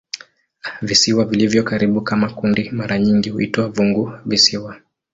Visiwa 0.81 1.25
vilivyo 1.25 1.63
karibu 1.63 2.01
kama 2.01 2.29
kundi 2.29 2.69
mara 2.71 2.99
nyingi 2.99 3.29
huitwa 3.29 3.73
"funguvisiwa". 3.73 4.79